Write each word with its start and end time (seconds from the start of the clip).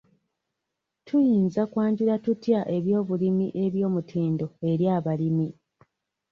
Tuyinza 1.07 1.61
kwanjula 1.71 2.15
tutya 2.25 2.59
eby'obulimi 2.77 3.47
eby'omutindo 3.65 4.45
eri 4.69 4.85
abalimi? 4.97 5.47